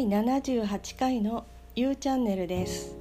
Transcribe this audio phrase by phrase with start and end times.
[0.00, 1.44] 第78回の
[1.76, 2.96] U チャンネルです。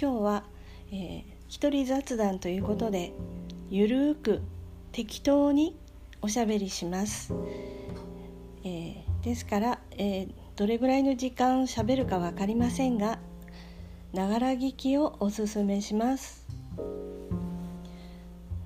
[0.00, 0.44] 今日は、
[0.92, 3.12] えー、一人雑談ということで
[3.68, 4.42] ゆるーく
[4.92, 5.76] 適当に
[6.22, 7.34] おしゃべりします、
[8.62, 13.18] えー、ですから、えー、どれぐらいの時間しゃべるか分かりませんが
[14.12, 16.46] ながら聞きをおすすめします。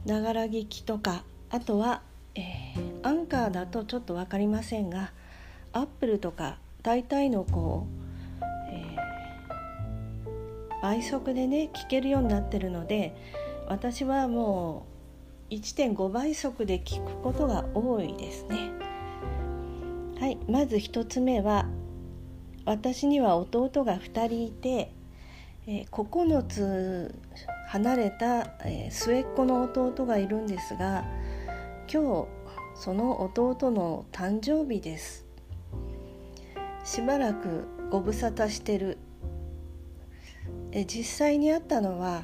[0.04, 2.02] ながら聞きとかあとは、
[2.34, 5.12] えー、アンカーだとちょっと分かりませんが
[5.72, 7.86] アップルとか大体のこ
[8.40, 13.16] う、えー、倍速でね聞けるようになってるので
[13.68, 14.86] 私はも
[15.50, 18.70] う1.5倍速で聞くことが多いですね。
[20.18, 21.66] はいまず1つ目は
[22.64, 24.92] 私には弟が2人いて、
[25.66, 27.14] えー、9つ
[27.68, 31.04] 離れた、えー、末っ子の弟がいるんですが
[31.92, 32.28] 今日
[32.74, 35.27] その弟の誕生日です
[36.88, 38.96] しばらくご無沙汰してる。
[40.72, 42.22] え実際にあったのは、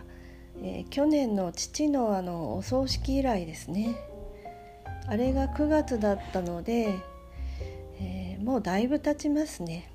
[0.62, 3.94] え去年の父のあのお葬式以来ですね。
[5.06, 6.94] あれが9月だったので、
[8.00, 9.92] えー、もうだいぶ経ちますね。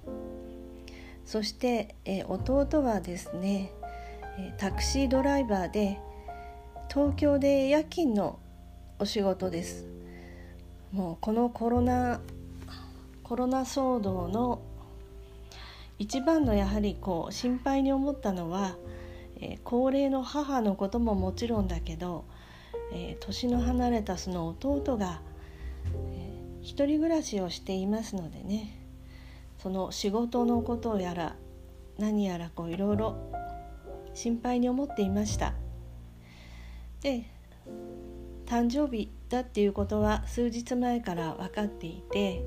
[1.25, 3.71] そして、え弟はですね
[4.59, 5.99] タクシードライバーで
[6.93, 8.37] 東京で夜勤の
[8.99, 9.87] お仕事です。
[10.91, 12.21] もうこのコロナ
[13.30, 14.59] コロナ騒動の
[15.99, 18.75] 一番のやはりこう心配に思ったのは、
[19.39, 22.25] えー、高齢の母のことももちろんだけど、
[22.91, 25.21] えー、年の離れたその弟が、
[26.11, 28.83] えー、一人暮らしをしていますのでね
[29.59, 31.36] その仕事のことやら
[31.99, 33.16] 何やらこういろいろ
[34.16, 35.53] 心配に思っていました。
[37.02, 37.25] で
[38.47, 42.43] 誕生日だっていうことは数日前から分かっていて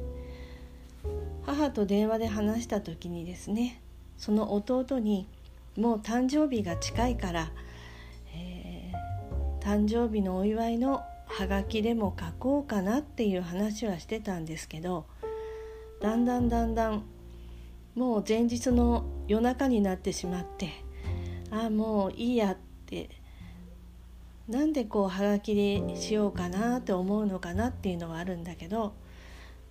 [1.44, 3.82] 母と電話で話した時にですね
[4.16, 5.28] その弟に
[5.76, 7.50] もう誕生日が近いから、
[8.34, 15.06] えー、誕生日のお祝いのハガキでも書こうかなっていう話はしてたんですけど
[16.00, 17.04] だんだんだんだん
[17.94, 20.70] もう前日の夜中になってしまって
[21.50, 22.56] ああもういいやっ
[22.86, 23.08] て
[24.48, 28.94] なんでこうハガキでしようかなって思うのかなっていうのはあるんだけど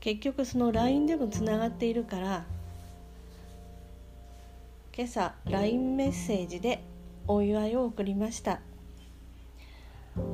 [0.01, 2.45] 結局その LINE でもつながっているから
[4.93, 6.83] 今朝 LINE メッセージで
[7.27, 8.59] お祝いを送りました。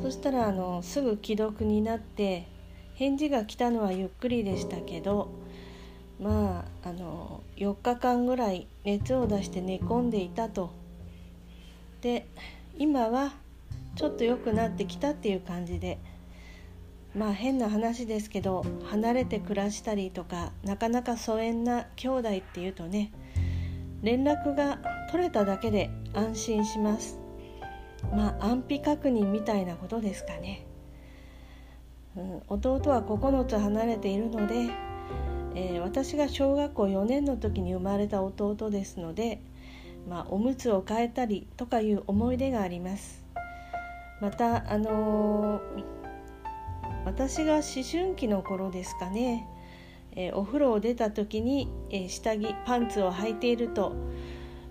[0.02, 2.48] そしたらあのすぐ既読になって
[2.96, 5.30] 返事が来たのはゆっくりでしたけど
[6.20, 10.72] まああの4日間ぐらい熱を出して寝込んでいたと。
[12.02, 12.26] で
[12.78, 13.34] 今は
[13.96, 16.00] ちょっと良くなってきたっていう感じで
[17.18, 23.12] まあ変な話ですけど離れて暮らしたりとかなかなか疎遠な兄弟っていうとね
[24.04, 24.80] 連絡が
[25.12, 27.20] 取れただけで安心します。
[28.16, 30.68] まあ安否確認みたいなことですかね、
[32.16, 34.70] うん、弟は9つ離れているので、
[35.56, 39.42] えー、私が小学校4年の時に生まれた弟ですので、
[40.08, 43.26] まあ、おむつを替えたりとかいう思い出があります。
[44.22, 45.97] またあのー
[47.08, 49.48] 私が思春期の頃ですかね、
[50.14, 53.96] えー、お風呂を出た時に、えー、下着パンツを履いていると、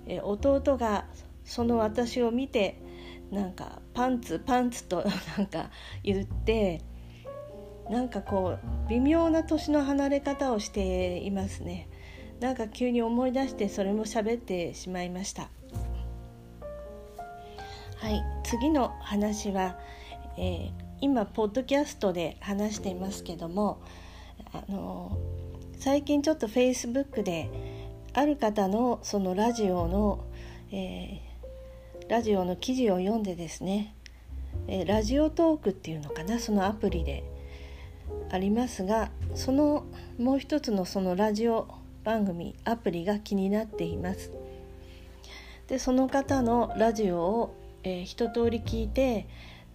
[0.05, 1.07] えー、弟が
[1.47, 2.79] その私を見て
[3.31, 5.03] なんかパンツパンツと
[5.39, 5.71] なんか
[6.05, 6.83] 言って
[7.89, 11.89] なんかこう微妙な年の離れ方をしていますね。
[12.39, 15.49] なんか急に思い出してそれも喋ってしまいました。
[17.97, 19.79] はい次の話は、
[20.37, 23.83] えー今ポッドキャストで話していますけども
[24.53, 25.19] あの
[25.79, 27.51] 最近ちょっとフェイスブックで
[28.15, 30.25] ある方のそのラジオの、
[30.73, 33.95] えー、ラジオの記事を読んでですね、
[34.69, 37.25] えー、ラジオトークっていうのかなそのアプリで
[38.31, 39.85] ありますがその
[40.19, 41.69] もう一つのそのラジオ
[42.05, 44.31] 番組アプリが気になっています。
[45.67, 49.27] でその方のラジオを、えー、一通り聞いて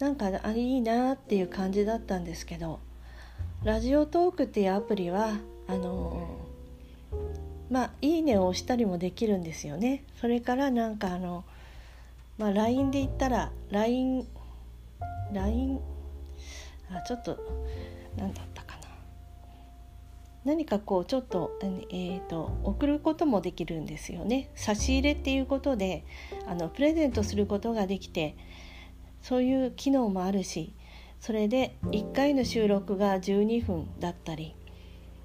[0.01, 2.79] なんかあいいなっていう感じだったんですけど
[3.63, 5.35] ラジオトークっていうアプリは
[5.67, 6.39] あの
[7.69, 10.03] まあいいねを押したりもできるんですよね。
[10.19, 11.45] それからなんかあの
[12.39, 14.27] まあ LINE で言ったら LINE
[15.33, 15.79] LINE
[16.89, 17.37] あちょっと
[18.17, 18.81] 何だったかな。
[20.45, 24.49] 何かこうちょっと,、えーと送ることもできるんですよね。
[24.55, 26.03] 差し入れっていうことで
[26.47, 28.35] あのプレゼントすることができて
[29.21, 30.73] そういう機能もあるし
[31.19, 34.55] それで1回の収録が12分だったり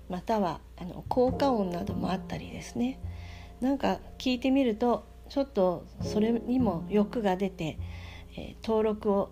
[0.08, 3.00] またはあの効果音などもあったりですね。
[3.60, 7.78] なんか聞いてみるとちょっとそれにも欲が出て、
[8.36, 9.30] えー、登録を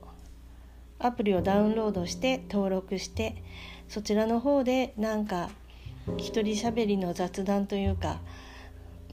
[0.99, 3.43] アプリをダウンロードして登録して
[3.89, 5.51] そちらの方でなんか
[6.17, 8.21] 一人しゃべりの雑談というか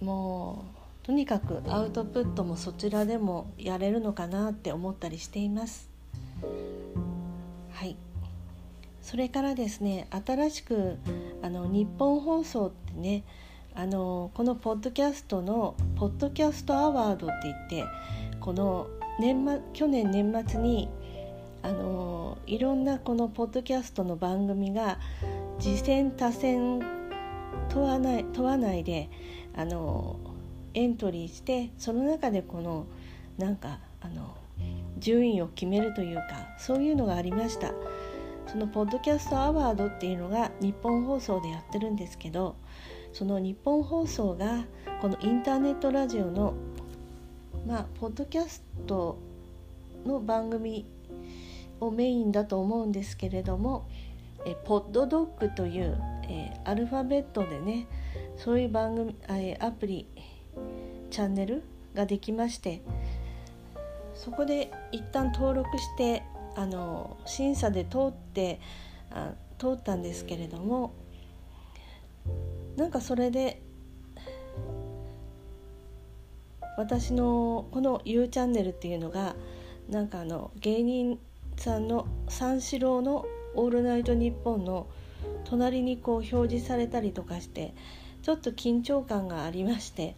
[0.01, 5.89] もうとにかくアウトプットもそちらでもやれるのかなって思ったりしています。
[7.71, 7.95] はい
[9.01, 10.97] それからですね新しく
[11.41, 13.23] あの日本放送ってね
[13.73, 17.85] あのこのポッドキャストのポッドキャストアワードって言って
[18.39, 18.87] この
[19.19, 20.89] 年末去年年末に
[21.63, 24.99] あのいろんなこのポッドキャストの番組が
[25.59, 26.79] 次戦多戦
[27.69, 29.09] 問わない問わないで
[29.55, 30.19] あの
[30.73, 32.85] エントリーしてその中でこの
[33.37, 34.35] なんかあの
[34.99, 37.73] 順位を決めるというかそういうのがありました。
[38.47, 42.55] そのポッドキャストアワードっていうのが日本放送でやってるんですけど
[43.13, 44.65] その日本放送が
[44.99, 46.55] このインターネットラジオの
[47.65, 49.17] まあポッドキャスト
[50.05, 50.85] の番組
[51.79, 53.87] をメインだと思うんですけれども
[54.45, 55.97] えポッドドッグという、
[56.27, 57.87] えアルファベットでね
[58.37, 60.07] そういう番組えアプリ
[61.11, 61.61] チャンネル
[61.93, 62.81] ができまして
[64.15, 66.23] そこで一旦登録して
[66.55, 68.59] あの審査で通って
[69.11, 70.93] あ通ったんですけれども
[72.77, 73.61] なんかそれで
[76.77, 79.35] 私のこの U チャンネルっていうのが
[79.89, 81.19] なんかあの芸人
[81.57, 84.87] さんの三四郎の「オールナイトニッポン」の
[85.43, 87.73] 隣にこう表示されたりとかして
[88.23, 90.15] ちょっと緊張感がありまして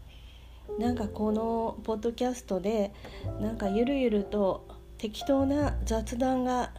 [0.79, 2.91] なんかこのポッドキャストで
[3.39, 4.67] なんかゆるゆると
[4.97, 6.71] 適当な雑談が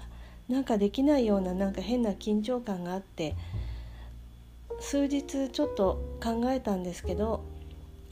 [0.48, 3.34] なんかできないようななんか変な緊張感があって
[4.80, 7.44] 数日ちょっと考えたんですけど、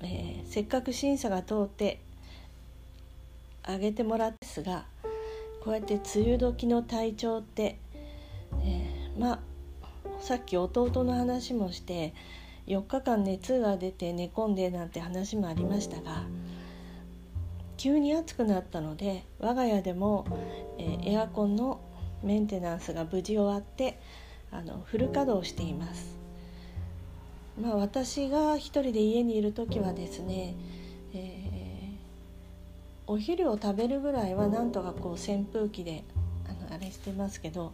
[0.03, 2.01] えー、せっかく審査が通って
[3.63, 4.85] あげてもらったんですが
[5.63, 7.79] こうやって梅雨時の体調って、
[8.65, 9.39] えー、まあ
[10.21, 12.15] さっき弟の話もして
[12.67, 16.25] 4日間熱が出て寝込んでなんて話もありましたが
[17.77, 20.27] 急に暑くなったので我が家でも、
[20.79, 21.81] えー、エアコンの
[22.23, 23.99] メンテナンスが無事終わって
[24.53, 26.17] あのフル稼働しています。
[27.61, 30.55] まあ、私が一人で家にいる時はですね、
[31.13, 36.05] えー、お昼を食べるぐらいはなんとかこう扇風機で
[36.49, 37.73] あのあれしてますけど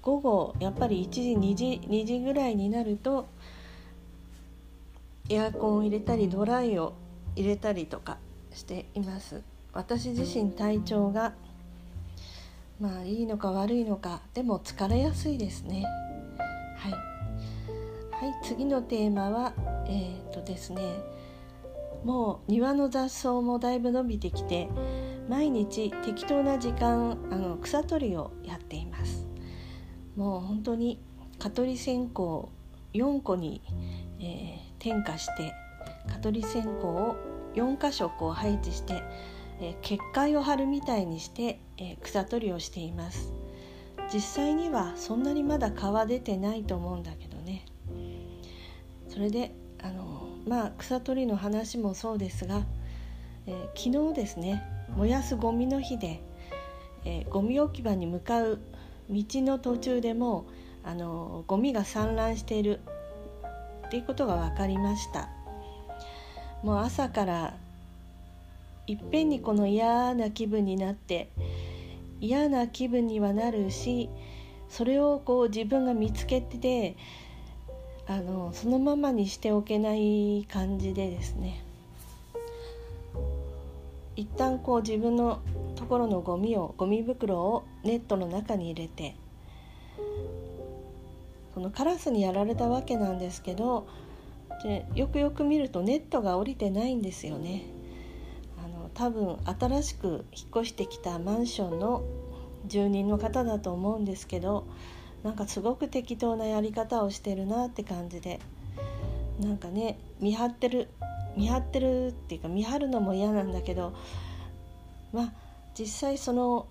[0.00, 3.26] 午後やっぱり1時2時 ,2 時ぐらいになると
[5.30, 6.92] エアコンを入れたりドライを
[7.36, 8.18] 入れたりとか
[8.52, 9.42] しています。
[9.72, 11.34] 私自身体調が
[12.80, 15.84] まあいいのか悪いのかでも疲れやすいですね。
[16.76, 19.54] はい、はい、次のテーマは
[19.86, 20.82] えー、っとですね
[22.02, 24.68] もう庭の雑草もだいぶ伸びてきて
[25.28, 29.28] 毎日適当な時間あの草取りをやっています。
[30.16, 30.98] もう本当に
[31.38, 32.48] 蚊取り線香
[32.94, 33.62] 4個に、
[34.18, 35.54] えー点火して
[36.08, 37.16] 蚊取り線香を
[37.54, 39.02] 4箇所こう配置して、
[39.60, 43.32] えー、結界を張るみたいにして、えー、草取りをしています。
[44.12, 47.64] 実際にはそんなにまだ蚊は出てないと思うんだけどね。
[49.08, 49.52] それで
[49.82, 52.62] あのまあ草取りの話もそうですが、
[53.46, 54.62] えー、昨日ですね
[54.96, 56.22] 燃やすゴミの日で、
[57.04, 58.60] えー、ゴミ置き場に向かう
[59.10, 60.46] 道の途中でも
[60.84, 62.80] あのゴミが散乱している
[63.90, 65.28] っていうことが分かりました。
[66.62, 67.54] もう朝から
[68.86, 71.28] いっぺんにこの嫌な気分になって
[72.20, 74.08] 嫌な気分にはなるし
[74.68, 76.94] それをこう自分が見つけて
[78.06, 81.64] あのそのままにしておけない感じでですね。
[84.14, 85.40] 一旦こう自分の
[85.74, 89.16] ところのゴミをゴミ袋をネットの中に入れて
[91.54, 93.88] そのカラスにやられたわけなんですけど
[94.62, 97.64] でよくよく見るとネットが降りてないんですよね。
[98.62, 102.02] あの多分新しく引っ越してきたマンションの
[102.66, 104.66] 住人の方だと思うんですけど
[105.22, 108.38] なんかすごく適当なやり方をしてるなって感じで
[109.40, 110.88] なんかね見張ってる
[111.36, 113.94] 見張ってるっていうか見張るのも嫌なんだけど
[115.12, 115.32] まあ
[115.78, 116.66] 実際その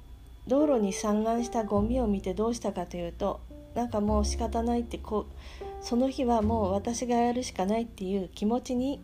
[0.48, 3.40] 道路に散乱したゴミを見てどうしたかというと
[3.76, 9.02] なんかもう仕方ないってこうその日はもう私がやるしかないっていう気持ちに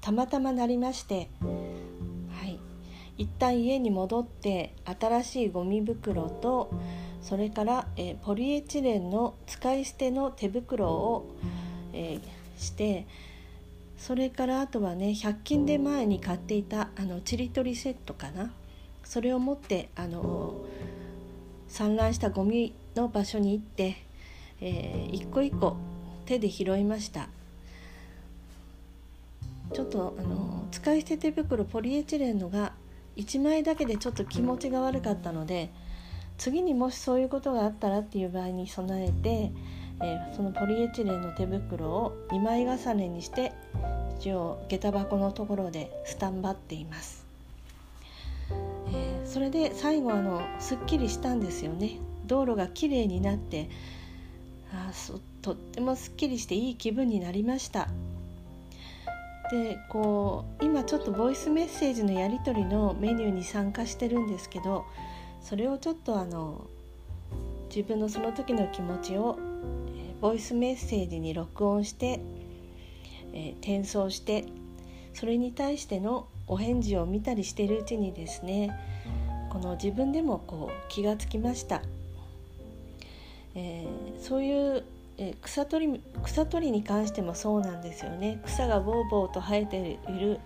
[0.00, 2.58] たまたまなりまして、はい、
[3.18, 6.70] 一旦家に戻って新しいゴミ袋と
[7.20, 11.36] それから、えポリエチレンの使い捨ての手袋を
[11.92, 13.06] えー、して
[13.96, 18.52] それからあとはね100均で前に買っていたあのちりとりセットかな。
[19.04, 20.66] それを持ってあの
[21.68, 23.96] 散乱したゴミの場所に行って、
[24.60, 25.76] えー、一個一個
[26.26, 27.28] 手で拾いました。
[29.72, 32.72] ちょっとあの使い捨て手袋ポリエチレンのが
[33.16, 35.70] 1枚だけでちょっと気持ちが悪かったので
[36.38, 39.52] 次にもしそういうことがあったらっていう場合に備えて、
[40.00, 43.52] えー、そのポリエチレンの手袋を2枚重ねにして
[44.18, 47.26] 一応下駄箱のところでスタンバっています、
[49.28, 51.98] それで最後あのすっきりしたんですよね。
[52.26, 53.68] 道路がきれいになって
[54.72, 54.90] あ
[55.42, 57.88] とってもすっきりしていい気分になりました。
[59.50, 64.84] でこう今ちょっとボイスメッセージのやり取りのメニューに参加してるんですけど
[65.40, 66.66] それをちょっとあの
[67.74, 69.38] 自分のその時の気持ちを、
[69.96, 72.20] え、ボイスメッセージに録音して、
[73.32, 74.46] え、転送して
[75.14, 78.78] それに対してのお返事を見たりしているうちにですね
[79.60, 81.82] この自分でもこう気がつきました、
[83.56, 84.84] えー、そういう
[85.16, 88.40] え草取り草取りに関してもそうなんですよね。
[88.46, 90.38] 草がボーボーと生えている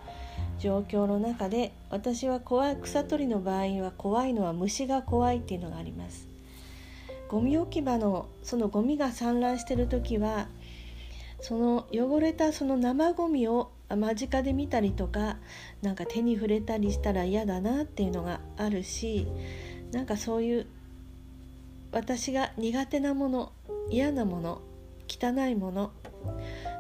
[0.59, 6.27] 状況の中で私は怖い草取りの場合は怖いのは虫が怖いっていうのがあります。
[7.29, 10.49] ゴミ置き場のそのゴミが散乱してる時は
[11.43, 15.37] その汚れたその生ゴミを間近で見たりとか
[15.83, 19.27] なんか手に触れたりしたら嫌だなっていうのがあるし
[19.93, 20.67] なんかそういう
[21.93, 23.53] 私が苦手なもの
[23.91, 24.63] 嫌なもの
[25.09, 25.93] 汚いもの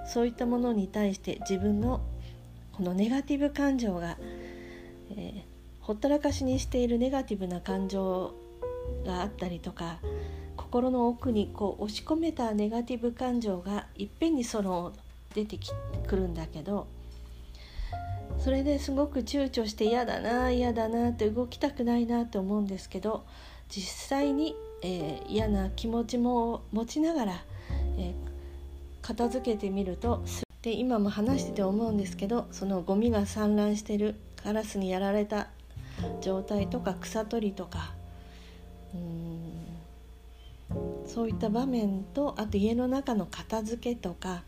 [0.07, 2.01] そういったものに対して自分の
[2.73, 4.17] このネガティブ感情が、
[5.11, 5.43] えー、
[5.81, 8.35] ほったらかしにしているネガティブな感情
[9.05, 9.99] があったりとか
[10.57, 14.93] 心の奥にこう押し込めたネガティブ感情がいっぺんにその
[15.33, 15.59] 出て
[16.07, 16.87] くるんだけど
[18.39, 23.25] それですごく躊躇して嫌だな嫌だなって動きたくないなと思うんですけど
[23.69, 27.45] 実際にえー、嫌な気持ちも持ちながら、
[27.97, 28.15] えー、
[29.01, 30.25] 片付けてみると
[30.61, 35.49] で今も話してて思うんですけどそのゴミが散乱してるカラスにやられた
[36.21, 37.95] 状態とか草取りとか
[38.95, 39.53] うん
[41.07, 44.43] そういった場面とあと家の中の片付けとか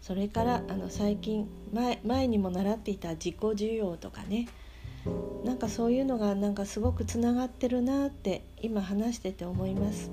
[0.00, 4.48] それからあの最近前前にも習っていた自己需要とかね。
[5.44, 10.10] なんかそういうのがなんかすごくつながってるなって今話してて思います。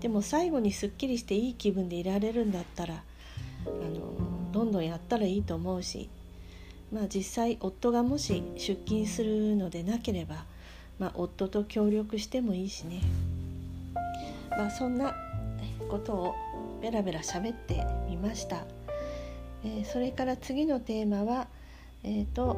[0.00, 3.02] でも最後にすっきりしていい気分でいられるんだったら
[3.66, 6.08] あのどんどんやったらいいと思うし
[6.90, 10.44] まあ実際夫がもし出勤するのでなければ、
[10.98, 13.00] まあ、夫と協力してもいいしね。
[14.50, 15.14] まあそんな
[15.88, 16.34] ことを
[16.82, 18.64] ベラベラ喋ってみました、
[19.64, 21.48] え、それから次のテーマは
[22.02, 22.56] え、ー、と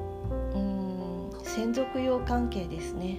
[0.55, 3.19] うん先祖用関係ですね。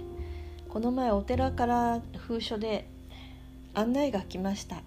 [0.69, 2.87] この前お寺から封書で
[3.73, 4.77] 案内が来ました。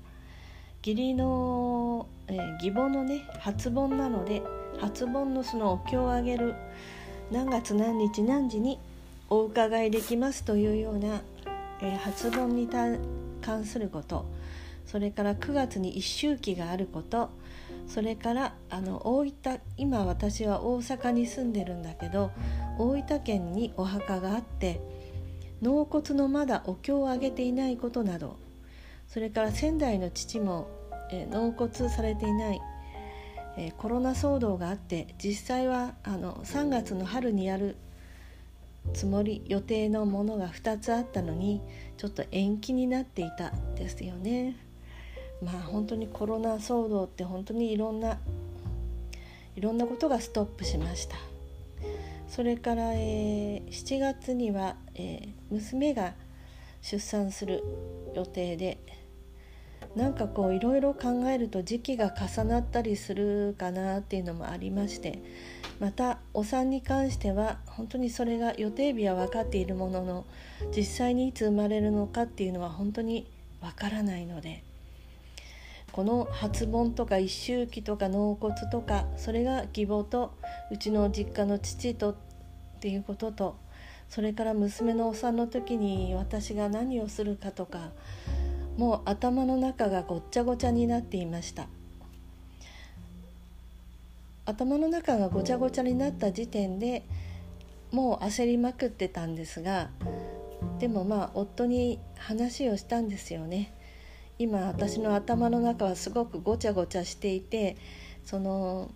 [0.85, 4.43] 義理の、えー、義母のね初盆なので
[4.81, 6.55] 初盆のそのお経をあげる
[7.31, 8.79] 何月何日何時に
[9.29, 11.21] お伺いできますというような、
[11.83, 14.25] えー、初盆に関すること。
[14.87, 17.31] それから9月に一周期があること
[17.87, 22.31] それからあの大分今私は大阪に住んでるんだけど
[22.79, 24.81] 大分県にお墓があって
[25.61, 28.37] 納骨のまだお経をあげていないことなど
[29.09, 30.69] それから仙台の父も、
[31.13, 32.61] え納骨されていない、
[33.57, 37.77] えコロナ騒動があって実際はあの3月の春にやる
[38.95, 41.61] つもり予定のものが2つあったのに
[41.97, 44.66] ちょっと延期になっていたですよね。
[45.43, 48.19] まあ本当にコロナ騒動って本当にいろんな
[49.55, 51.17] いろんなことがストップしました。
[52.29, 56.15] それから、えー、7月には、えー、娘が
[56.83, 57.63] 出産する
[58.15, 58.79] 予定で
[59.95, 65.23] なんかこういろいろ考えると時期が重なったりするかなっていうのもありまして
[65.81, 70.27] またお産に関しては本当にそれが予定日は分かっているものの
[70.77, 73.27] 実際にいつ生まれるのかっていうのは本当に
[73.63, 74.63] 分からないので
[75.97, 80.35] この初盆とか一周忌とか納骨とかそれが義母と
[80.71, 82.17] うちの実家の父とっ
[82.81, 83.57] ていうことと
[84.11, 87.93] それから娘のお産の時に私が何をするかとか
[88.77, 91.67] もう頭の中がごっちゃごちゃになっていました。
[94.45, 97.05] 頭の中がごちゃごちゃになった時点で
[97.91, 99.89] もう焦りまくってたんですが
[100.79, 103.73] でもまあ夫に話をしたんですよね。
[104.39, 107.77] 今私の頭の中はすごくごちゃごちゃしていて
[108.25, 108.91] その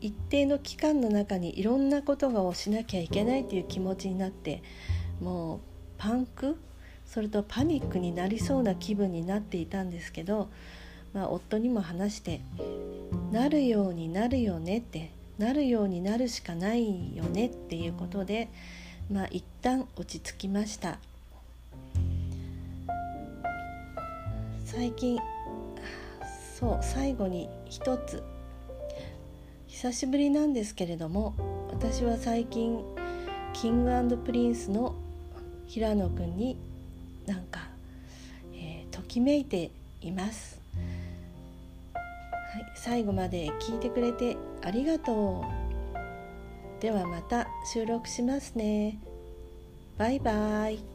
[0.00, 4.62] 一定の期間の中にいろんなことをしなきゃいけないという気持ちになって
[5.20, 5.60] もう
[5.96, 6.58] パンク？
[7.06, 10.48] それとパニックになりそうな気分になっていたんですけど、
[11.14, 12.40] まあ、夫にも話して
[13.32, 18.48] 「なるようになるよね」って「なるようになるしかないよね」っていうことで、
[19.10, 20.98] まあ、一旦落ち着きました。
[24.74, 25.20] 最近
[26.58, 28.22] そう最後に一つ
[29.68, 31.34] 久しぶりなんですけれども
[31.70, 32.80] 私は最近
[33.52, 34.96] キングプリンスの
[35.66, 36.56] 平野くんに
[37.24, 37.60] なんか、
[38.52, 40.60] えー、ときめいています、
[41.94, 45.44] はい、最後まで聞いてくれてありがと
[46.80, 46.82] う。
[46.82, 48.98] ではまた収録しますね。
[49.96, 50.93] バイバイ。